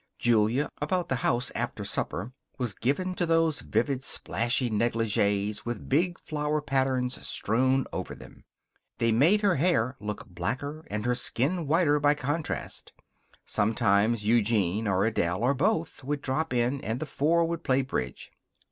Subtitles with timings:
[0.17, 6.17] Julia, about the house after supper, was given to those vivid splashy negligees with big
[6.19, 8.43] flower patterns strewn over them.
[8.97, 12.93] They made her hair look blacker and her skin whiter by contrast.
[13.45, 18.31] Sometimes Eugene or Adele or both would drop in and the four would play bridge.